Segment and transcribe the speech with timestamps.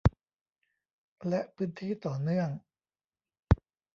[1.27, 2.49] และพื้นที่ต่อเนื่อง